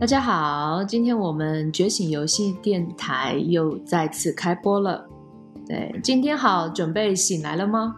[0.00, 5.06] 大家好，今天我们觉醒游戏电台又再次开播了。
[5.66, 7.96] 对，今天好，准备醒来了吗？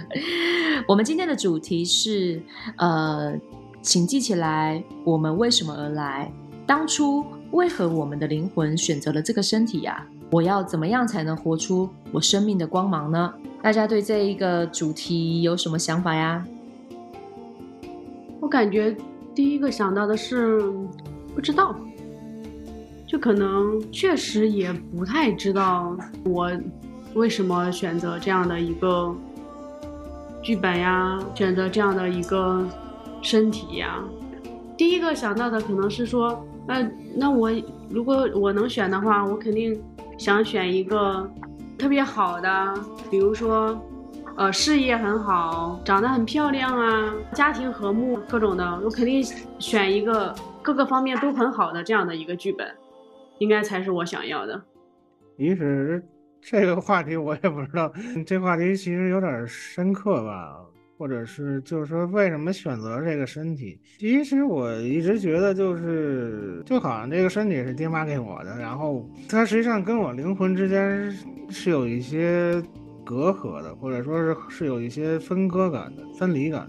[0.88, 2.40] 我们今天的主题是，
[2.78, 3.38] 呃，
[3.82, 6.32] 请记起来，我们为什么而来？
[6.66, 10.06] 当初为何我们的灵魂选择了这个身体呀？
[10.30, 13.34] 我要怎么样才能活出我生命的光芒呢？
[13.60, 16.42] 大家对这一个主题有什么想法呀？
[18.40, 18.96] 我感觉。
[19.34, 20.62] 第一个想到的是
[21.34, 21.74] 不知道，
[23.06, 26.50] 就可能确实也不太知道我
[27.14, 29.12] 为什么选择这样的一个
[30.40, 32.64] 剧本呀，选择这样的一个
[33.22, 34.02] 身体呀。
[34.76, 37.50] 第一个想到的可能是说，那那我
[37.90, 39.80] 如果我能选的话，我肯定
[40.16, 41.28] 想选一个
[41.76, 42.74] 特别好的，
[43.10, 43.76] 比如说。
[44.36, 49.22] 呃，事业很好，长得很漂亮啊，家庭和睦，各种的，我肯定
[49.60, 52.66] 选一个各个方面都很好的这样的一个剧本，
[53.38, 54.60] 应该才是我想要的。
[55.38, 56.04] 其实
[56.40, 57.92] 这个话题我也不知道，
[58.26, 60.56] 这话题其实有点深刻吧，
[60.98, 63.78] 或者是就是说为什么选择这个身体？
[64.00, 71.08] 其实我一直觉得就是就好像这个身体是爹妈给我的，然后它实际上跟我灵魂之间
[71.48, 72.60] 是有一些。
[73.04, 76.68] 隔阂的，或者说是是有一些分割感的、分离感。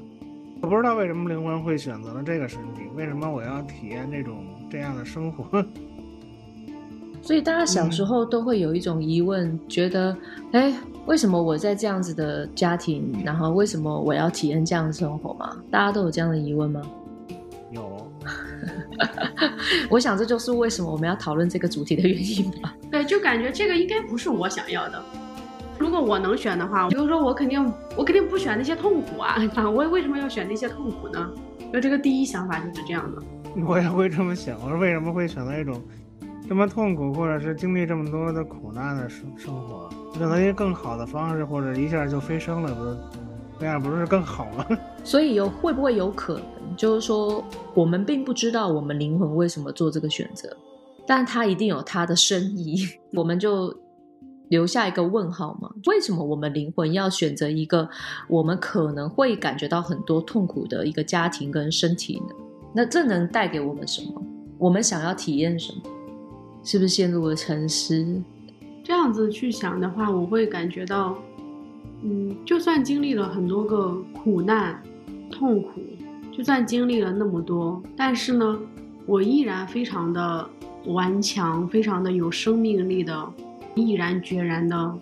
[0.62, 5.46] 我不知道为什么灵魂会选择了这个身体，为什么我要体验这种这样的生活？
[7.22, 10.16] 所以大家小时候都会有一种疑问，觉得：
[10.52, 10.74] 哎，
[11.08, 15.58] 为什么我在这样子的家庭，然后为什么我要体验这样的生活吗？
[15.72, 16.82] 大家都有这样的疑问吗？
[17.72, 18.12] 有。
[19.90, 22.76] 我想这就是为什么我们要讨论这个主题的原因吧。
[22.92, 25.04] 对，就感觉这个应该不是我想要的。
[25.78, 29.36] 如果我能选的话，比如说我肯定我肯定不选那些痛苦啊！
[29.56, 31.32] 啊，我为什么要选那些痛苦呢？
[31.74, 33.22] 就这个第一想法就是这样的。
[33.68, 35.82] 我也会这么想，我说为什么会选择一种
[36.48, 39.90] 这么痛苦，或者是经历这么多的苦难的生生活？
[40.18, 42.98] 选择一个更好的方式，或者一下就飞升了，不是
[43.60, 44.66] 那样不是更好吗？
[45.04, 50.56] 所以有会不会有可能，就是说我们并不知道我们灵魂为什么做这个选择，
[51.06, 52.78] 但他一定有他的深意，
[53.14, 53.76] 我们就。
[54.50, 55.70] 留下一个问号吗？
[55.88, 57.90] 为什么我们灵魂要选择一个
[58.28, 62.36] 我们可能会感觉到很多痛苦的一个家庭跟身体呢？
[62.74, 64.22] 那这能带给我们什么？
[64.58, 65.82] 我们想要体验什么？
[66.64, 68.22] 是不是陷入了沉思？
[68.84, 71.18] 这样子去想的话，我会感觉到，
[72.04, 74.82] 嗯，就算经历了很多个苦难、
[75.32, 75.82] 痛苦，
[76.32, 78.60] 就算经历了那么多，但是呢，
[79.06, 80.48] 我依然非常的
[80.86, 83.34] 顽强，非常的有生命力的。
[83.76, 84.94] 毅然决然的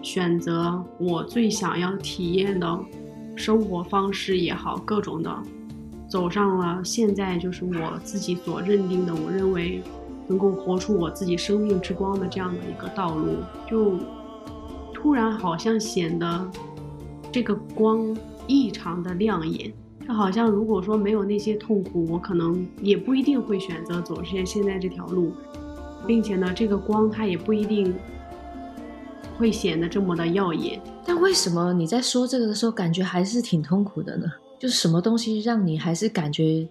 [0.00, 2.78] 选择我最想要体验的
[3.36, 5.42] 生活方式也好，各种的
[6.08, 9.82] 走上了现在就是我自己所认定的，我认为
[10.28, 13.36] 能够活出我自己生命之光的这样的一个道路，
[13.68, 13.98] 就
[14.92, 16.50] 突然好像显得
[17.32, 18.16] 这个光
[18.46, 19.72] 异常的亮眼。
[20.06, 25.32] 就好像如果说没有那些痛苦，我可能也不一定会选择走现现在这条路，
[26.06, 27.94] 并且呢，这个光它也不一定。
[29.38, 34.26] 会显得这么的耀眼，但为什么你在说这个的时候，感觉还是挺痛苦的呢？
[34.56, 36.68] 就是什么东西让你还是感觉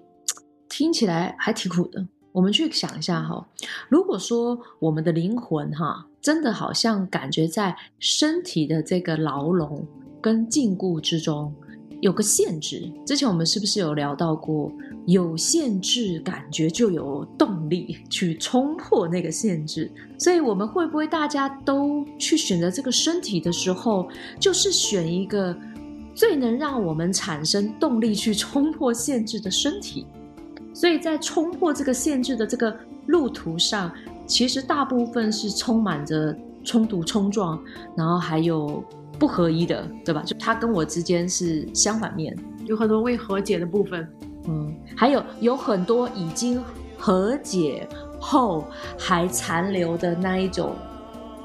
[0.69, 2.07] 听起来还挺苦的？
[2.31, 3.45] 我们去想一下哈，
[3.89, 9.85] 如果说我们的灵魂哈，真的好像感觉在身体的这个牢笼
[10.21, 11.53] 跟禁锢之中。
[12.01, 14.71] 有个限制，之前我们是不是有聊到过？
[15.05, 19.89] 有限制，感觉就有动力去冲破那个限制。
[20.17, 24.07] 所以，我们会不会大家都去选择这个身体的时候，
[24.39, 25.55] 就是选一个
[26.13, 30.05] 最能让我们产生动力去冲破限制的身体？
[30.73, 32.75] 所以在冲破这个限制的这个
[33.07, 33.91] 路途上，
[34.25, 37.59] 其实大部分是充满着冲突、冲撞，
[37.95, 38.83] 然后还有。
[39.21, 40.23] 不合一的，对吧？
[40.25, 42.35] 就他跟我之间是相反面，
[42.65, 44.07] 有很多未和解的部分，
[44.47, 46.59] 嗯，还有有很多已经
[46.97, 47.87] 和解
[48.19, 48.65] 后
[48.97, 50.73] 还残留的那一种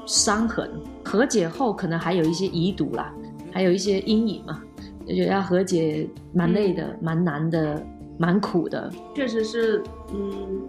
[0.07, 0.67] 伤痕，
[1.05, 3.13] 和解后可能还有一些遗毒啦，
[3.51, 4.59] 还有一些阴影嘛，
[5.07, 7.85] 就觉得要和解蛮累的，蛮难的，
[8.17, 10.61] 蛮苦的，确实是，嗯，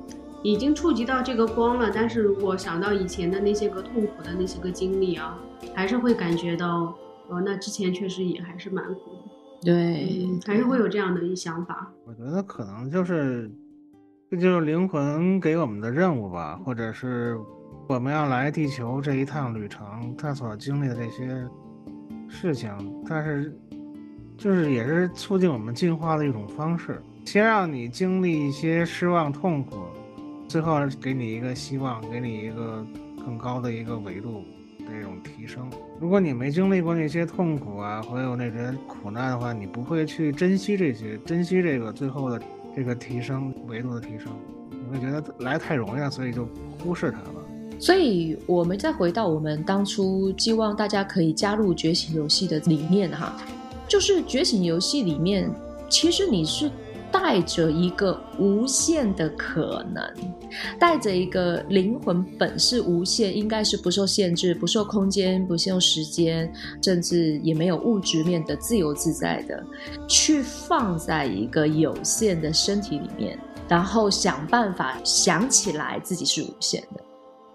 [0.42, 5.38] 已经触及到这个光了，但是如果想到以前的那些个痛苦的那些个经历啊。
[5.74, 6.94] 还是会感觉到，
[7.28, 11.92] 哦，那之前确实也还是蛮苦的，对，还是会有这样的一想法。
[12.06, 13.50] 我觉得可能就是，
[14.30, 17.36] 这就是灵魂给我们的任务吧，或者是
[17.88, 21.44] 我们要来地球这一趟旅程，他所经历的这些
[22.28, 22.70] 事情，
[23.08, 23.52] 但是
[24.36, 29.87] 就是也是促进我们进化的一种方式，先让你经历一些失望、痛苦，
[30.48, 32.84] 最后给你一个希望，给你一个
[33.22, 34.42] 更高的一个维度
[34.78, 35.70] 的这种提升。
[36.00, 42.40] 如果你没经历过那些痛苦啊，还有那些苦难的话，你不会去珍惜这些，珍惜这个最后的
[42.74, 44.32] 这个提升维度的提升，
[44.70, 46.48] 你会觉得来太容易了，所以就
[46.82, 47.44] 忽视它了。
[47.78, 53.36] 所以，我们再回到我们当初希望大家可以加入觉醒游戏的理念哈，
[53.86, 55.48] 就是觉醒游戏里面，
[55.88, 56.70] 其实你是
[57.10, 60.02] 带着一个无限的可能，
[60.78, 66.52] 带着一个灵魂本是无限，应该是不受限制、不受空间、不受时间，
[66.82, 69.64] 甚至也没有物质面的自由自在的，
[70.06, 73.38] 去放在一个有限的身体里面，
[73.68, 77.02] 然后想办法想起来自己是无限的。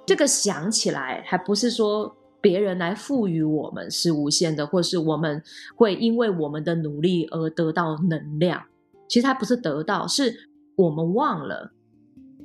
[0.06, 5.42] 这个想起来，还不是说别人来赋予我们是无限的，或是我们
[5.76, 8.62] 会因为我们的努力而得到能量。
[9.14, 10.34] 其实它不是得到，是
[10.76, 11.72] 我们忘了，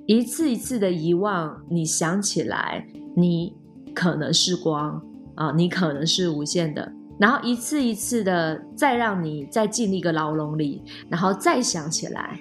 [0.05, 1.65] 一次一次的遗忘。
[1.71, 2.87] 你想起来，
[3.17, 3.57] 你
[3.95, 5.03] 可能是光
[5.35, 12.39] 啊，你可能是无限的，然后一次一次的再让你再进一个牢笼里，然后再想起来。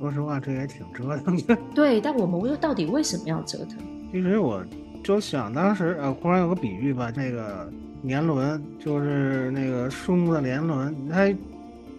[0.00, 1.54] 说实话，这也挺折腾的。
[1.74, 3.76] 对，但我们又到底为什么要折腾？
[4.10, 4.64] 其实我
[5.04, 7.70] 就想，当时呃，忽然有个比喻吧，那个
[8.00, 11.30] 年轮就是那个树木的年轮，它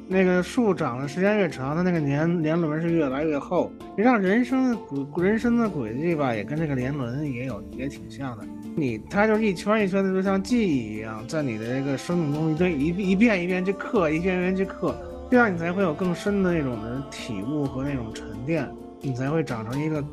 [0.09, 3.71] 那个树长的时间越长，它那个年年轮是越来越厚。
[3.95, 4.75] 你让人生的
[5.05, 8.43] 轨人生的轨迹吧，也跟这个年轮也有也挺像的。
[8.75, 14.95] 你它就是一圈一圈的，就像记忆一样，在你的这个生命中，一堆一一遍一遍去刻，一遍一遍去刻，
[15.29, 18.67] 这样你才会有更深的那种的体悟和那种沉淀，
[19.01, 20.03] 你才会长成一个。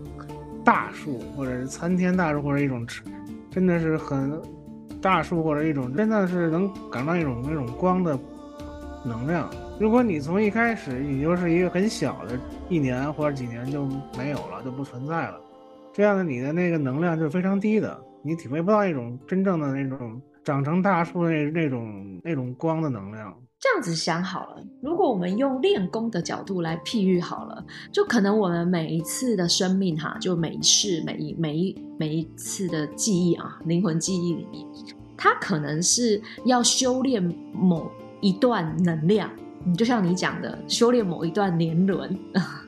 [0.64, 2.84] 大树，或者是参天大树，或者一种
[3.52, 4.37] 真的是很
[5.00, 8.19] 大树，或者一种真的是能感到一种那种光的
[9.04, 9.48] 能量。
[9.78, 12.38] 如果你从一开始你就是一个很小的，
[12.70, 13.84] 一年或者几年就
[14.17, 15.38] 没有了，就不存在了，
[15.93, 23.37] 这样的你的那个能量就非常低的，你体会不到一种真正的那种长成大树那那种那种光的能量。
[23.58, 27.62] 这样子想好了，如果我们用练功的角度来譬喻好了，
[27.93, 34.64] 就可能我们每一次的生命哈，就每一世、每一每一每一次的记忆啊，灵魂记忆里面，
[35.19, 37.22] 它可能是要修炼
[37.52, 37.90] 某
[38.20, 39.31] 一段能量，
[39.66, 42.16] 你就像你讲的，修炼某一段年轮、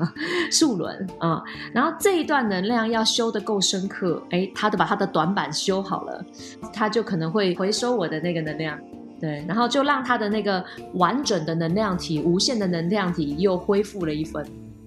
[0.51, 1.41] 数轮啊，
[1.73, 6.25] 然后这一段能量要修的够深刻，哎，他的把他的短板修好了，
[6.73, 8.77] 他就可能会回收我的那个能量。
[9.21, 10.65] 对，然后就让他的那个
[10.95, 14.45] 完整的能量体、无限的能量体又恢复了一分，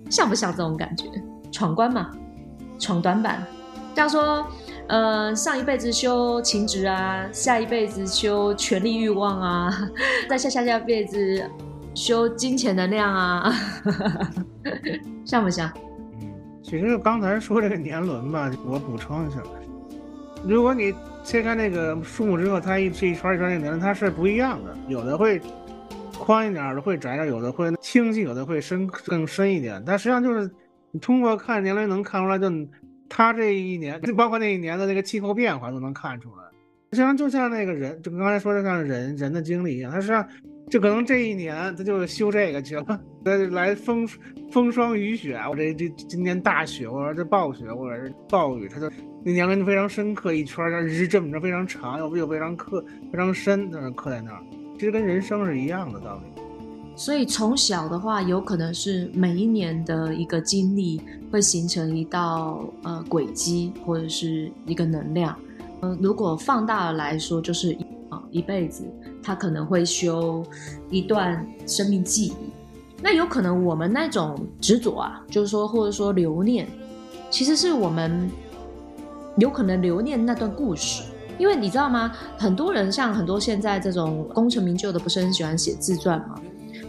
[0.10, 1.06] 像不像这种感觉？
[1.52, 2.10] 闯关嘛，
[2.80, 3.46] 闯短板。
[3.94, 4.48] 这样说，
[4.88, 9.90] 呃，上一辈子修情执啊，下一辈子修权力欲望啊，
[10.30, 11.44] 再下下下辈子
[11.94, 13.54] 修金钱能量啊，
[15.26, 15.72] 像不像？
[16.22, 16.34] 嗯，
[16.64, 19.42] 其实刚才说这个年轮吧，我补充一下，
[20.46, 20.94] 如果你。
[21.24, 25.40] 切开那个树木之后，它一这一圈一圈那个年轮它是不一样的，有的会
[26.18, 29.80] 宽一点的，会窄点，有的会清晰，有的会深更深一点。
[29.86, 30.50] 但实际上就是
[30.90, 32.50] 你通过看年轮能看出来，就
[33.08, 36.44] 它这一年，就 包括那一年的那个气候变化都能看出来。
[36.90, 40.28] 实际上就像那个人，就刚才说的像人人的经历一样，它实际上
[40.72, 43.02] 就可能这一年他就修这个去了，
[43.52, 44.08] 来风
[44.50, 48.90] 风霜雨雪，我这这今年大雪，或者这暴雪，或者是暴雨，他就。
[49.24, 54.42] 那年轮就非常深刻，一圈儿日这么着非常长，又又非常刻非常深，在那刻在那儿，
[54.74, 56.42] 其实跟人生是一样的道理。
[56.96, 61.00] 所以从小的话，有可能是每一年的一个经历
[61.32, 65.38] 会形成一道呃轨迹，或者是一个能量。
[65.82, 67.78] 嗯，如果放大了来说，就是
[68.10, 70.44] 啊一辈子，他可能会修
[70.90, 72.34] 一段生命记忆。
[73.02, 76.68] 那有可能我们那种执着啊，就是说或者说留念，
[77.30, 78.30] 其实是我们。
[79.38, 81.04] 有可能留念那段故事，
[81.38, 82.12] 因为你知道吗？
[82.38, 86.36] 很多人像很多现在这种功成名就的，不是很喜欢写自传吗？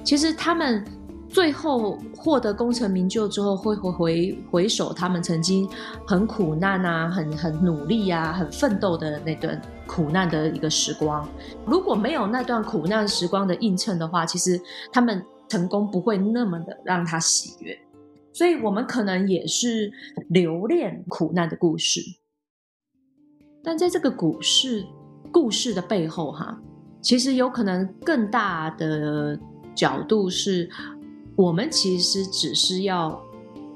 [0.03, 0.85] 其实他们
[1.29, 5.69] 最后获得功成名就之后，会回回回首他们曾经
[6.05, 9.59] 很苦难啊、很很努力啊、很奋斗的那段
[9.93, 11.29] 苦难的一个时光。
[11.67, 14.59] 如果没有那段苦难时光的映衬的话，其实
[14.91, 17.79] 他们成功不会那么的让他喜悦。
[18.33, 19.93] 所以我们可能也是
[20.31, 22.01] 留恋苦难的故事。
[23.63, 24.83] 但在这个股市
[25.31, 26.59] 故事的背后，哈，
[27.03, 29.39] 其实有可能更大的
[29.75, 30.71] 角度是，
[31.37, 33.23] 我们其实只是要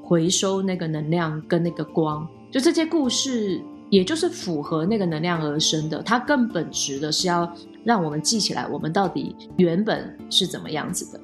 [0.03, 6.01] 回收那个能量跟那个光，就这些故事，也就是符合那个能量而生的。
[6.03, 7.51] 它更本质的是要
[7.83, 11.19] 让我们记起来，我们到底原本是怎么样子的。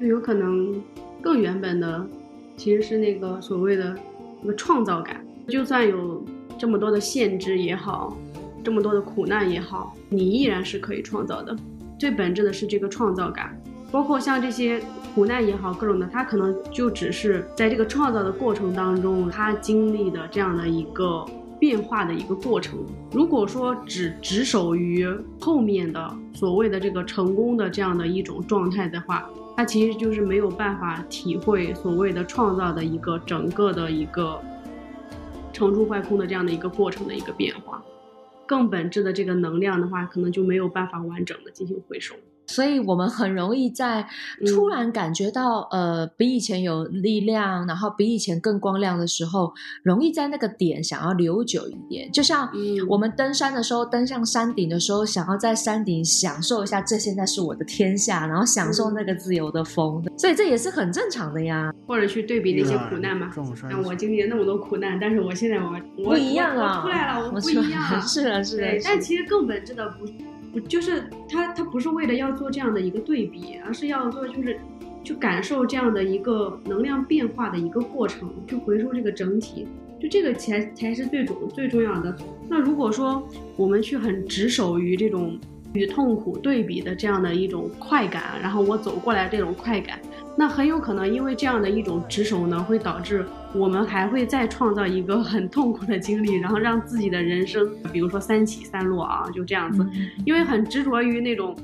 [0.00, 0.82] 就有可能
[1.20, 2.06] 更原本的，
[2.56, 3.94] 其实是那个所谓的
[4.40, 5.24] 那个创造感。
[5.48, 6.24] 就算有
[6.56, 8.16] 这么多的限制也好，
[8.62, 11.56] 这么多的苦难也好，你依然是可以创造的。
[11.98, 14.80] 最本质的是这个创造感，包括像这些
[15.14, 21.24] 苦难也好，各种的，他可能就只是在这个创造的过程当中，他经历的这样的一个
[21.60, 22.84] 变化的一个过程。
[23.12, 25.06] 如果说只执守于
[25.38, 34.40] 后面的所谓的这个成功的这样的一种状态的话，他其实就是没有办法体会所谓的创造的一个整个的一个。
[35.52, 37.82] 成住坏空的这样的一个过程的一个变化，
[38.46, 42.14] 更本质的这个能量的话，可能就没有办法完整的进行回收。
[42.50, 44.04] 所以我们很容易在
[44.46, 49.52] 突然感觉到，呃，比以前有力量，然后比以前更光亮的时候，
[49.84, 52.10] 容易在那个点想要留久一点。
[52.10, 52.50] 就像
[52.88, 60.04] 我们登山的时候，登上山顶的时候，想要在山顶享受一下，这现在是我的天下，然后享受那个自由的风。
[60.18, 61.72] 所以这也是很正常的呀。
[61.86, 63.30] 或者去对比那些苦难嘛，
[63.70, 65.70] 像我经历了那么多苦难，但是我现在我
[66.02, 68.02] 不一样啊，出来了，我不一样。
[68.02, 68.66] 是的，是的。
[68.84, 70.06] 但其实更本质的不。
[70.52, 71.52] 不就是他？
[71.54, 74.58] 他不是为了要做这样的一个对比，而是要做就是，
[75.04, 79.66] 去感受这样的一个能量变化的一个过程，去回收这个整体，
[80.00, 82.16] 就这个才才是最重最重要的。
[82.48, 83.26] 那如果说
[83.56, 85.38] 我们去很执守于这种。
[85.72, 89.98] 与痛苦对比的这样的一种快感，然后我走过来这种快感，
[90.36, 93.24] 那很有可能因为这样的一种执守呢，会导致
[93.54, 99.86] 我们还会再创造一个很痛苦的经历，然后让自己的人生，比如说三起三落啊，就这样子，
[100.24, 101.56] 因为很执着于那种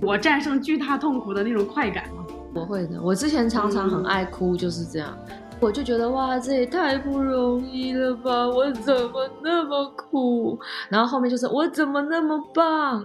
[0.00, 2.24] 我战胜巨大痛苦的那种快感嘛。
[2.54, 5.12] 我会的，我之前常常很爱哭，就是这样。
[5.60, 8.46] 我就觉得哇，这也太不容易了吧！
[8.46, 10.58] 我怎么那么苦？
[10.90, 13.02] 然后后面就是我怎么那么棒？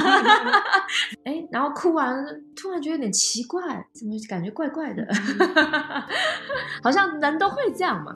[1.24, 2.22] 哎，然后哭完，
[2.54, 3.60] 突然觉得有点奇怪，
[3.94, 5.06] 怎么感觉怪怪的？
[6.82, 8.14] 好像人都会这样嘛。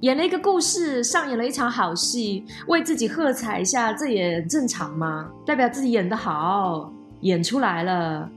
[0.00, 5.30] 演了一个故事，上演了一场好戏，为自己喝彩一下，这也正常吗？
[5.46, 8.28] 代表自己演得好，演出来了，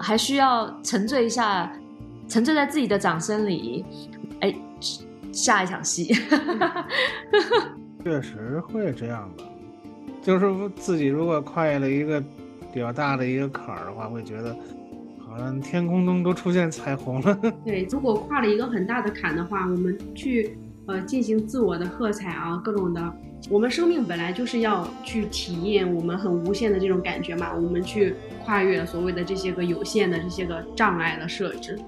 [0.00, 1.70] 还需要沉醉一下，
[2.28, 3.84] 沉醉在自己的掌声里。
[4.80, 6.14] 哎，下一场戏，
[8.04, 9.44] 确实会这样吧？
[10.22, 12.20] 就是自己如果跨越了一个
[12.72, 14.56] 比较大的一个坎儿的话，会觉得
[15.18, 17.38] 好像天空中都出现彩虹了。
[17.64, 23.14] 对，如果跨了一个很大的坎的话，我们去呃进行自我的喝彩啊，各种的。
[23.50, 31.78] 我们生命本来就是要去体验我们很无限的这种感觉嘛，我们去跨越所谓的这些个有限的这些个障碍的设置。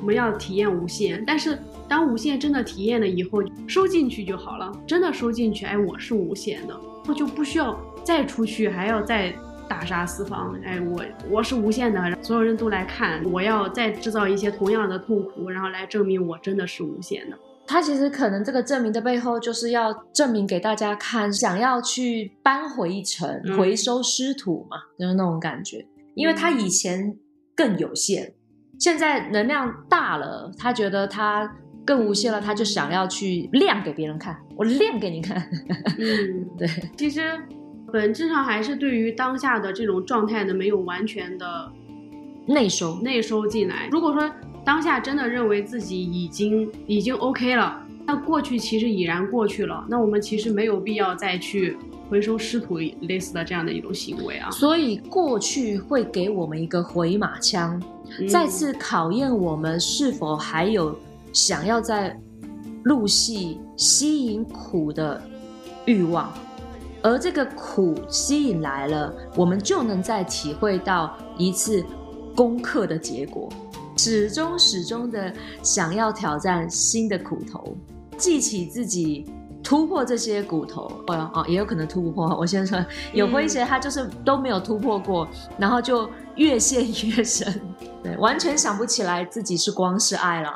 [0.00, 4.72] 我们要体验无限，但是当无限真的体验了以后，收进去就好了。
[4.86, 6.74] 真的收进去，哎，我是无限的，
[7.06, 9.30] 我就不需要再出去，还要再
[9.68, 10.58] 大杀四方。
[10.64, 17.36] 哎，我我是无限的，所有人都来看，我要再制造一些同样的痛苦，然后来证明我真的是无限的。
[17.66, 25.86] 他其实可能这个证明的背后，就是要证明给大家看，想要去扳回一城，回收失土嘛，就是那种感觉。
[26.14, 27.14] 因为他以前
[27.54, 28.32] 更有限。
[28.80, 31.48] 现在能量大了，他觉得他
[31.84, 35.36] 更无限了，他就想要去亮给别人看，我亮给你看。
[35.98, 36.66] 嗯， 对。
[36.96, 37.38] 其实
[37.92, 41.70] 本质上还是对于当下的这种状态呢，没有完全的
[42.46, 43.86] 内收内收进来。
[43.92, 44.30] 如果说
[44.64, 51.76] 当下真的认为自己已经已经 OK 了，那过去其实已然过去了，那我们其实没有必要再去
[52.10, 54.50] 回收师徒类似的这样的一种行为啊。
[54.50, 57.80] 所以过去会给我们一个回马枪。
[58.28, 60.98] 再次考验我们是否还有
[61.32, 62.18] 想要在
[62.82, 65.22] 入戏吸引苦的
[65.86, 66.32] 欲望，
[67.02, 71.84] 而这个苦吸引来了，我们就能再体会到一次
[72.34, 73.48] 功课的结果。
[73.96, 77.76] 始终始终的想要挑战新的苦头，
[78.16, 79.26] 记起自己
[79.62, 82.26] 突破这些骨头，哦哦，也有可能突不破。
[82.38, 82.78] 我先说，
[83.12, 87.60] 有过一些，他就是都没有突破过，然后就越陷越深。
[88.02, 90.50] 对，完全想不起来自己是光是爱了。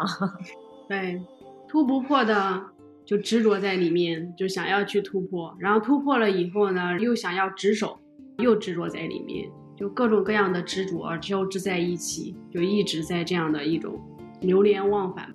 [0.89, 1.23] 对，
[1.69, 2.63] 突不破的
[3.05, 7.99] 就执着在里面，就想要去突破，然后突破了以后呢，又想要执守，
[8.39, 14.01] 又执着在里面，就各种各样的执着交织在一起，就一直在这样的一种
[14.41, 15.31] 流连忘返。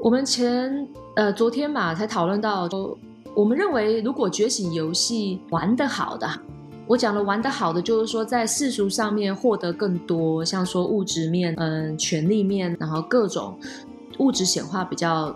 [0.00, 2.68] 我们前呃昨天吧才讨论到，
[3.34, 6.28] 我们认为如果觉醒游戏玩得好的。
[6.86, 13.58] 我讲了玩得好的，就是说在世俗上面获得更多，像说物质面、嗯，权力面，然后各种
[14.18, 15.34] 物质显化比较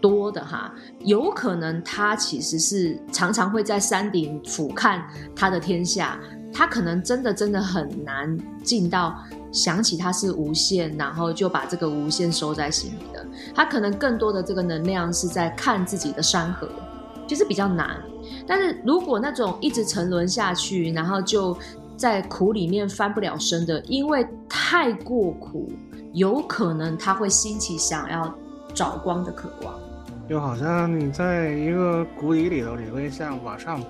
[0.00, 5.00] 多的哈，有可能他其实是常常会在山顶俯瞰
[5.36, 6.18] 他的天下，
[6.54, 9.14] 他可能真的真的很难进到
[9.50, 13.26] 想起他是无限，然后就把这个无限收在心里的。
[13.54, 16.68] 他可能更多的这个能量是在看自己的山河，
[17.26, 18.00] 就是比较难。
[18.46, 21.56] 但是如果那种一直沉沦下去，然后就
[21.96, 25.70] 在苦里面翻不了身的，因为太过苦，
[26.12, 28.32] 有可能他会兴起想要
[28.72, 29.74] 找光的渴望。
[30.28, 33.86] 就好像你在一个谷底里头，你会想往上爬，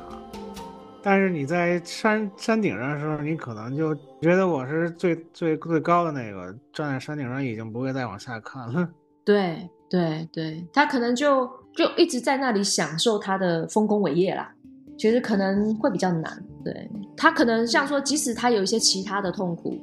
[1.06, 8.88] 但是你在山山顶上的时候，你可能就觉得我是最最最高的那个，站在山顶上已经不会再往下看了。
[9.22, 11.46] 对对对，他可能就
[11.76, 14.50] 就一直在那里享受他的丰功伟业啦。
[14.96, 19.76] 其实可能会比较难，对他可能像说，即使他有一些其他的痛苦，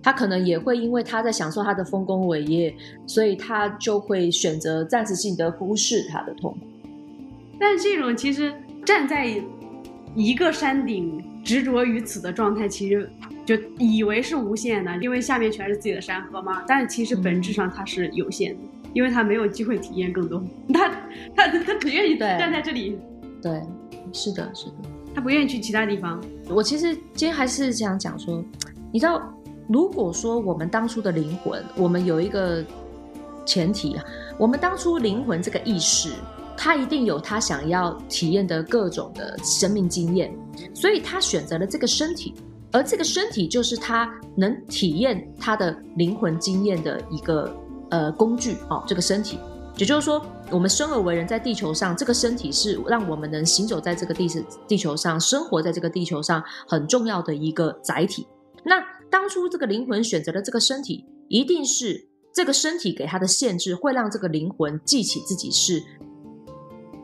[0.00, 2.72] 他可能也会因为他在享受他的丰功伟业，
[3.06, 6.58] 所以他就会选择暂时性的忽视他的痛苦。
[7.58, 8.52] 但这种其实
[8.84, 9.42] 站在
[10.14, 13.10] 一个山顶执着于此的状态，其实
[13.44, 16.62] 就以为是无限的，因为下面全是自己的山河嘛。
[16.66, 18.60] 但是其实本质上它是有限的，
[18.92, 20.42] 因为他没有机会体验更多。
[20.72, 20.88] 他
[21.36, 22.98] 他他只愿意站在这里。
[23.42, 23.62] 对。
[24.10, 24.76] 是的，是的，
[25.14, 26.18] 他不愿意去其他地方。
[26.48, 28.42] 我其实今天还是想讲说，
[28.90, 29.22] 你知道，
[29.68, 32.64] 如果说我们当初的灵魂，我们有一个
[33.44, 34.04] 前提啊，
[34.38, 36.08] 我们当初灵魂这个意识，
[36.60, 40.36] 他一定有他想要体验的各种的生命经验，
[40.74, 42.34] 所以他选择了这个身体，
[42.72, 47.56] 而这个身体就是他能体验他的灵魂经验的一个
[47.90, 49.38] 呃工具哦，这个身体。
[49.76, 54.28] 也就是说，我们生而为人，在地球上，这个身体是让我们能行走在这个地
[54.66, 58.26] 地球上，生活在这个地球上很重要的一个载体。
[58.64, 65.80] 那当初这个灵魂选择了这个身体，一定是这个身体给他的限制，会让这个灵魂记起自己是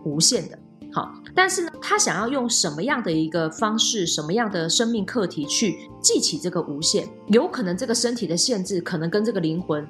[0.04, 0.58] 无限的。
[0.92, 7.08] 好，但是呢，他想要用什么样的一个方式，什么样的生命课题去记起这个无限？
[7.28, 9.86] 有可能这个身体的限制，可能跟这个灵魂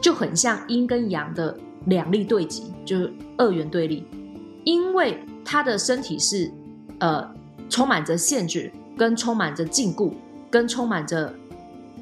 [0.00, 1.56] 就很像阴跟阳的。
[1.86, 4.04] 两力对极就是二元对立，
[4.64, 6.52] 因为他的身体是
[6.98, 7.26] 呃
[7.70, 10.12] 充满着限制，跟充满着禁锢，
[10.50, 11.34] 跟充满着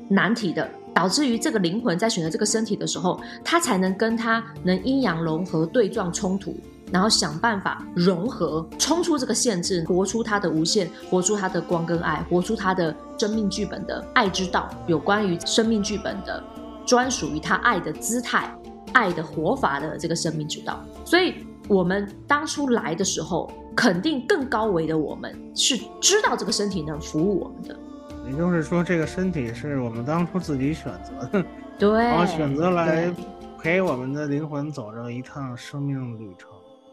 [0.09, 6.57] 难题的，导致于这个灵魂在选择这个身体的时候，他才能跟他能阴阳融合、对撞冲突，
[6.93, 16.43] 然后想办法融合，冲出这个限制，活出他的无限，活出他的光跟爱，活出他的生命剧本的爱之道，有关于生命剧本的
[16.87, 18.53] 专属于他爱的姿态。
[18.95, 21.35] 爱的活法的这个生命之道，所以
[21.69, 27.79] 我们当初来的时候，肯定更高维的我们是知道这个身体能服务我们的。
[28.27, 31.45] 也就是说，这个身体是我们当初自己选择的，
[31.79, 33.15] 对，然后选择来
[33.61, 36.49] 陪我们的灵魂走着一趟生命旅程。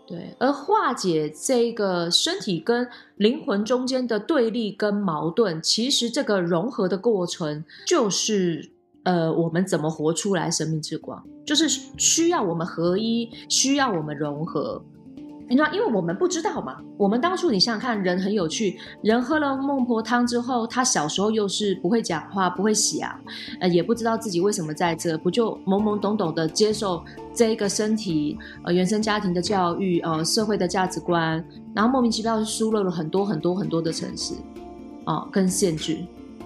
[0.07, 8.71] 对，而化解这个身体跟灵魂中间的对立跟矛盾，其实这个融合的过程就是。
[9.05, 11.23] 呃，我们怎么活出来生命之光？
[11.45, 14.83] 就是需要我们合一，需要我们融合。
[15.47, 16.77] 你知道，因为我们不知道嘛。
[16.97, 18.77] 我们当初，你想想看，人很有趣。
[19.01, 23.09] 人喝了孟婆汤之后，他小时候又是不会讲话，不会想，
[23.59, 27.03] 呃，也不知道自己为什么在这，不就懵懵懂懂的接受
[27.33, 31.43] 这一个身体，呃，原生家庭的教育，呃，社会的价值观，
[31.75, 34.33] 然后莫名其妙输入了很多很多很多的城市，
[35.05, 35.97] 哦，跟限制，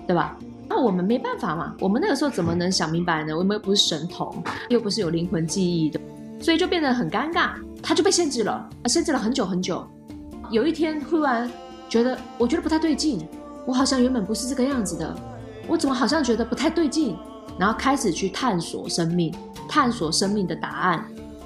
[0.06, 0.38] 对吧？
[0.68, 3.36] 那我们没办法嘛，我们那个时候怎么能想明白呢？
[3.36, 6.00] 我们又不是神童，又不是有灵魂记忆的，
[6.40, 9.86] 所以就变得很尴尬，他就被限制了，限制了很久很久。
[10.52, 11.50] 有一天忽然
[11.88, 13.28] 觉得，我觉得不太对劲，
[13.66, 15.16] 我好像原本不是这个样子的，
[15.68, 17.16] 我怎么好像觉得不太对劲？
[17.58, 19.34] 然后开始去探索生命，
[19.68, 21.06] 探索生命的答案。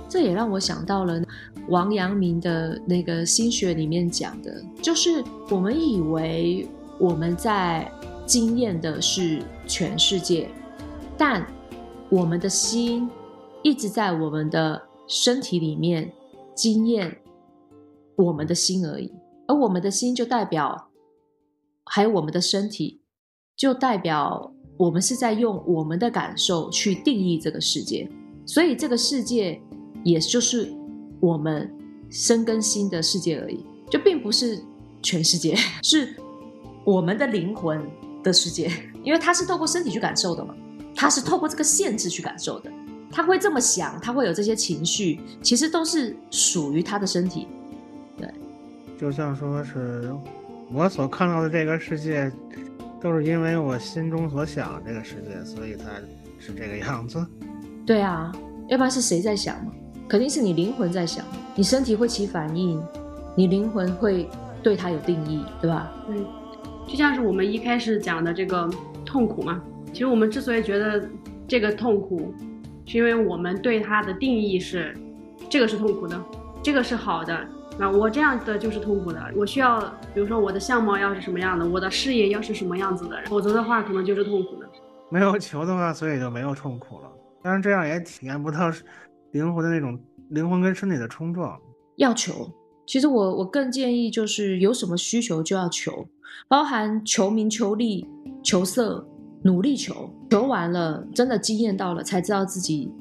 [0.09, 1.21] 这也让我想到了
[1.69, 6.67] 王阳明的那个心学里面讲的，就是我们以为
[6.99, 7.91] 我们在。
[8.25, 10.49] 经验的是全世界，
[11.17, 11.45] 但
[12.07, 13.09] 我们的心
[13.61, 16.09] 一直在我们的身体里面
[16.55, 17.21] 经验
[18.15, 19.11] 我们的心而已，
[19.47, 20.89] 而我们的心就代表
[21.85, 23.01] 还有我们的身体，
[23.55, 28.09] 就代表我们是在用我们的感受去定义这个世界，
[28.45, 29.61] 所以这个世界
[30.03, 30.73] 也就是
[31.19, 31.73] 我们
[32.09, 34.63] 身跟心的世界而已，就并不是
[35.01, 36.15] 全世界， 是
[36.85, 37.81] 我们的灵魂。
[38.23, 38.71] 的世界，
[39.03, 40.55] 因为他是透过身体去感受的嘛，
[40.95, 42.71] 他是透过这个限制去感受的，
[43.13, 47.47] 他会这么想，他会有这些情绪，其实都是属于他的身体。
[48.17, 48.27] 对，
[48.97, 50.11] 就像说是
[50.73, 52.31] 我所看到的这个世界，
[52.99, 55.85] 都是因为我心中所想这个世界，所以它
[56.39, 57.23] 是这个样子。
[57.85, 58.31] 对啊，
[58.67, 59.71] 要不然是谁在想嘛？
[60.09, 61.23] 肯定是你灵魂在想，
[61.55, 62.83] 你身体会起反应，
[63.35, 64.27] 你灵魂会
[64.63, 65.93] 对它有定义，对吧？
[66.09, 66.25] 嗯。
[66.85, 68.69] 就像是我们一开始讲的这个
[69.05, 69.61] 痛苦嘛。
[69.93, 71.07] 其实我们之所以觉得
[71.47, 72.33] 这个痛苦，
[72.85, 74.95] 是因为我们对它的定义是，
[75.49, 76.21] 这个是痛苦的，
[76.61, 77.47] 这个是好的。
[77.79, 79.19] 那我这样的就是痛苦的。
[79.35, 79.79] 我需要，
[80.13, 84.69] 比如说我的相貌要是什么样的，我的事业要是什么样子的，否则的话可能就是痛苦的。
[85.09, 87.11] 没有求的话，所以就没有痛苦了。
[87.41, 88.71] 但是这样也体验不到
[89.31, 91.59] 灵魂的那种灵魂跟身体的冲撞。
[91.97, 92.49] 要求，
[92.85, 96.07] 其实我我更建议就是有什么需求就要求，
[96.47, 98.07] 包含求名、求利、
[98.43, 99.05] 求色，
[99.43, 102.91] 努力求，求完了真的经验到了，才知道自己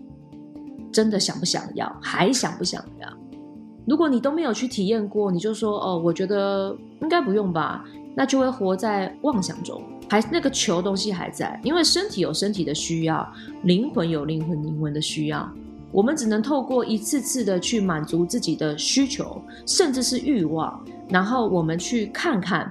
[0.92, 3.08] 真的想不想要，还想不想要。
[3.86, 13.26] 如果你都没有去体验过，你就说哦，我觉得应该不用吧，那就会活在妄想中，还那个求东西还在，因为身体有身体的需要，
[13.62, 15.50] 灵魂有灵魂灵魂的需要，
[15.90, 22.70] 我们只能透过一次次的去满足自己的需求，甚至是欲望，然后我们去看看，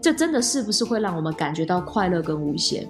[0.00, 2.88] 这真的是不是会让我们感觉到快乐跟无限？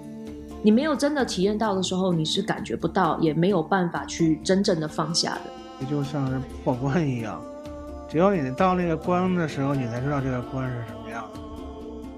[0.61, 5.41] 你没有真的体验到的时候，你是感觉不到，也没有办法去真正的放下的。
[5.79, 7.41] 这就像是破关一样。
[8.09, 11.39] 只有你到那个关的时候，你才知道这个关是什么样的。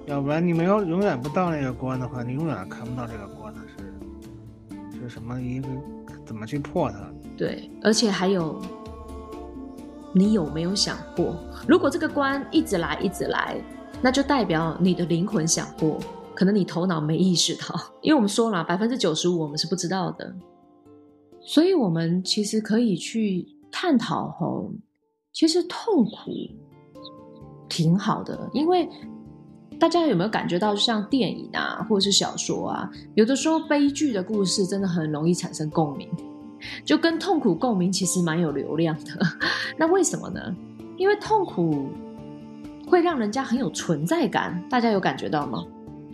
[0.07, 5.67] 要不然你没有永远不到那个关的话，你永远看不到这个关的是是什么一个
[6.25, 6.97] 怎么去破它。
[7.37, 8.59] 对，而且还有，
[10.13, 11.35] 你有没有想过，
[11.67, 13.55] 如果这个关一直来一直来，
[14.01, 15.99] 那就代表你的灵魂想过，
[16.35, 20.33] 可能你头脑没意识到， 因为我们说了百分之九十五我们是不知道的，
[21.41, 24.71] 所以我们其实可以去探讨吼。
[25.33, 26.29] 其实痛苦
[27.69, 28.89] 挺好的，因为
[29.79, 36.09] 大家有没有感觉到，像电影啊，或者是小说啊，有的时候悲剧的故事真的很容易产生共鸣，
[36.83, 39.11] 就跟痛苦共鸣，其实蛮有流量的。
[39.79, 40.39] 那为什么呢？
[40.97, 41.87] 因为痛苦
[42.85, 45.63] 会让人家很有存在感，大家有感觉到吗？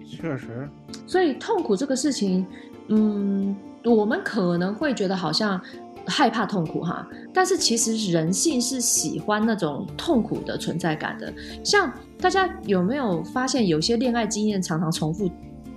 [0.10, 0.70] 确实。
[1.06, 2.46] 所以痛苦这个事情，
[2.88, 5.60] 嗯，我们可能会觉得好像。
[6.10, 11.34] 害怕痛苦哈，但是其实人性是喜欢那种痛苦的存在感的。
[11.66, 15.30] 像大家有没有发现，有些恋爱经验常常重复，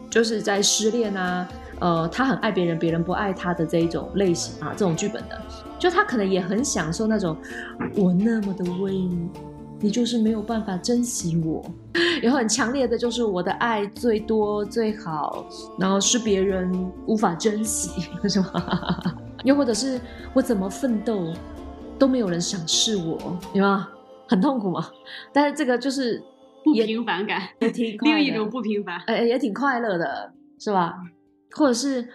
[0.09, 1.49] 就是在失恋啊，
[1.81, 5.37] 呃，他很爱别人，别人不爱他的这一种类型啊，这种剧本的，
[5.81, 7.37] 就他可能也很享受那种
[7.97, 9.29] 我那么的为你，
[9.81, 11.65] 你就是没有办法珍惜我，
[12.23, 15.45] 然后很强烈的就是我的爱最多最好，
[15.79, 16.71] 然后是别人
[17.07, 19.01] 无法珍惜， 是吗？
[19.45, 19.99] 又或者是
[20.35, 21.33] 我怎么奋斗
[21.99, 23.19] 都没有人赏识我，
[23.55, 23.89] 有吗？
[24.29, 24.87] 很痛苦吗？
[25.33, 26.23] 但是这个就是
[26.63, 30.95] 不平凡感，也挺 另一种不平凡，哎，也挺快乐的，是吧？
[31.53, 32.07] 或者是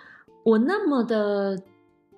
[0.43, 1.59] 我那么的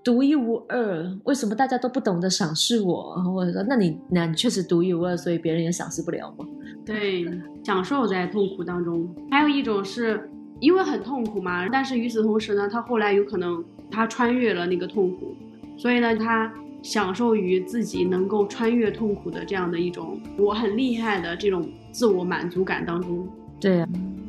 [0.04, 3.16] 独一无二，为什么大家都不懂得赏识我？
[3.24, 6.46] 或者说，那你那你确实独一无二，所以别人也赏识不了吗？
[6.86, 7.26] 对，
[7.64, 9.08] 享受在痛苦当中。
[9.30, 10.30] 还有一种是
[10.60, 13.64] 因为很痛苦嘛，但是与此同时呢，他后来有可能。
[13.90, 15.34] 他穿越了那个痛苦，
[15.78, 23.26] 所以呢，他享受于自己能够穿越痛苦的这样的一种我很厉害的这种自我满足感当中。
[23.62, 23.88] 对啊，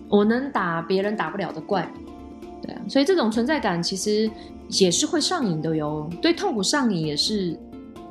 [0.08, 1.92] 我能打别人打不了的怪。
[2.88, 4.30] 所以这种存在感其实
[4.68, 6.08] 也是会上瘾的哟。
[6.20, 7.58] 对痛苦上瘾也是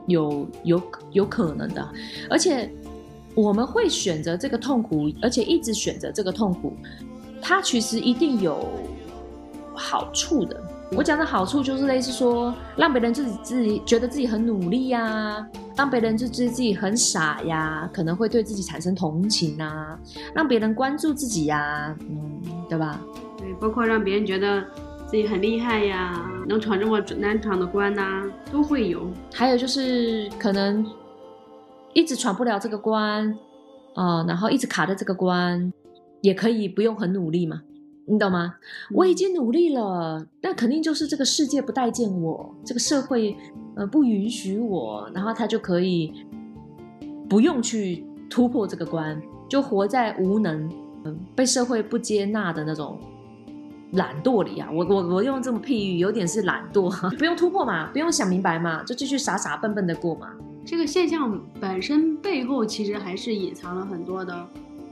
[0.08, 1.88] 有有有可能的，
[2.30, 2.72] 而且
[3.36, 6.74] 我们会选择这个痛苦，而且一直选择这个痛苦，
[7.42, 8.68] 它其实一定有
[9.76, 10.60] 好处的。
[10.94, 20.00] 我讲的好处就是类似说，让别人自己自己觉得自己很努力呀，让别人就觉得自己很傻呀，可能会对自己产生同情啊，
[20.34, 23.02] 让别人关注自己呀，嗯，对吧？
[23.48, 24.62] 对，包括让别人觉得
[25.06, 29.10] 自己很厉害呀，能闯这么难闯的关呐，都会有。
[29.34, 30.86] 还有就是可能
[31.94, 33.34] 一直闯不了这个关，
[33.96, 35.72] 啊，然后一直卡在这个关，
[36.22, 37.62] 也可以不用很努力嘛。
[38.06, 38.56] 你懂吗？
[38.94, 43.34] 我已经努力了，那肯定就是这个世界不待见我，这个社会
[43.78, 46.14] 呃不允许我，然后他就可以
[47.30, 50.70] 不用去突破这个关，就活在无能、
[51.06, 53.00] 嗯被社会不接纳的那种
[53.92, 54.70] 懒惰里啊。
[54.72, 60.30] 我我我用这么譬喻，有点是懒惰， 不用突破嘛，不用想明白嘛，就继续傻傻笨笨的过嘛。
[60.66, 64.48] 这个现象本身背后其实还是隐藏了很多的。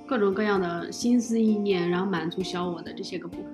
[0.07, 3.45] 各种各样的心思意念，然后满足小我的这些个部分，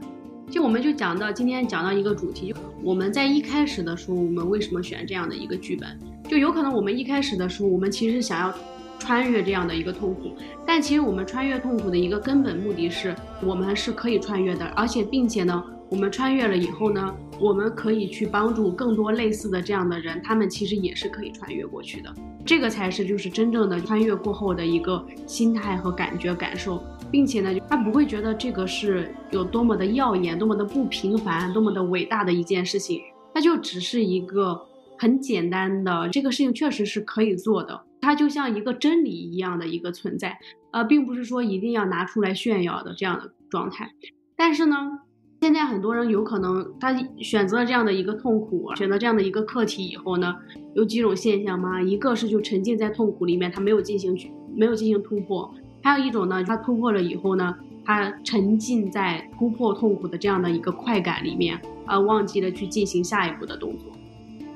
[0.51, 5.97] 就我们就讲到今天讲到一个主题，我们在一开始的时候，我们为什么选这样的一个剧本？
[6.27, 8.53] 就有可能我们一开始的时候，我们其实想要
[9.01, 22.13] 穿越这样的一个痛苦，但其实我们穿越痛苦的一个根本目的是，我们是可以穿越的，而且并且呢，我们穿越了以后呢，我们可以去帮助更多类似的这样的人，他们其实也是可以穿越过去的。
[22.45, 33.01] 这个才是就是真正的穿越过后的一个心态和感觉感受，并且呢，他不会觉得这个是有多么的耀眼、多么的不平凡、多么的伟大的一件事情，
[33.33, 34.59] 它就只是一个
[34.97, 40.37] 很简单的，这个事情确实是可以做的，它就像一个真理一样的一个存在，
[40.71, 43.89] 呃，并不是说一定要拿出来炫耀的这样的状态。
[44.35, 44.99] 但是呢，
[45.39, 50.35] 现在很多人有可能他选择了这样的一个痛苦，选择这样的一个课题以后呢，
[50.73, 55.53] 有几种现象嘛，一个是就沉浸在痛苦里面，他没有进行去，没有进行突破。
[55.83, 63.91] 还有一种呢，他突破了以后呢，他沉浸在突破痛苦的这样的一个快感里面，而忘记了去进行下一步的动作。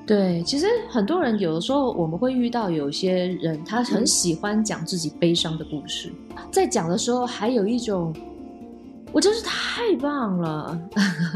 [0.05, 6.11] 对，其实很多人有的时候我们会遇到有些人，他很喜欢讲自己悲伤的故事，
[6.51, 8.15] 在讲的时候还有一种
[9.11, 10.79] 我真是太棒了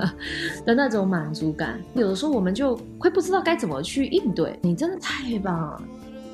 [0.65, 1.79] 的那种满足感。
[1.95, 5.82] 有的时候我们就会不知道该怎么去应对，你真的太棒了。